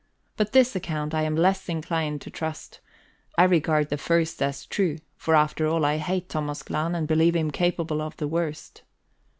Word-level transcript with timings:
But 0.35 0.51
this 0.51 0.75
account 0.75 1.13
I 1.13 1.21
am 1.21 1.35
less 1.35 1.69
inclined 1.69 2.21
to 2.21 2.31
trust; 2.31 2.79
I 3.37 3.43
regard 3.43 3.89
the 3.89 3.99
first 3.99 4.41
as 4.41 4.65
true, 4.65 4.97
for 5.15 5.35
after 5.35 5.67
all 5.67 5.85
I 5.85 5.97
hate 5.97 6.27
Thomas 6.27 6.63
Glahn 6.63 6.95
and 6.95 7.07
believe 7.07 7.35
him 7.35 7.51
capable 7.51 8.01
of 8.01 8.17
the 8.17 8.27
worst. 8.27 8.81